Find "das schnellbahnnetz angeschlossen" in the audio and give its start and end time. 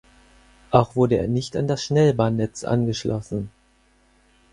1.67-3.51